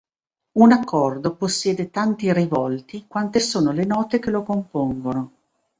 [0.53, 5.31] Un accordo possiede tanti "rivolti" quante sono le note che lo compongono.